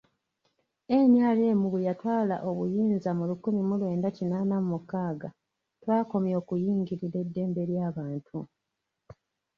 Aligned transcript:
NRM 1.09 1.59
bwe 1.71 1.85
yatwala 1.87 2.35
obuyinza 2.49 3.09
mu 3.17 3.23
lukumi 3.29 3.61
mu 3.67 3.75
lwenda 3.79 4.07
kinaana 4.17 4.55
mu 4.63 4.67
mukaaga, 4.73 5.29
twakomya 5.81 6.33
okuyingirira 6.41 7.17
eddembe 7.23 7.61
ly'abantu. 7.69 8.37